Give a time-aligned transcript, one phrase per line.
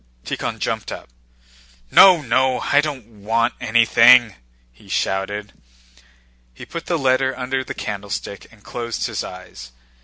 [0.25, 1.09] Tíkhon jumped up.
[1.91, 4.33] "No, no, I don't want anything!"
[4.71, 5.53] he shouted.
[6.55, 9.71] He put the letter under the candlestick and closed his eyes.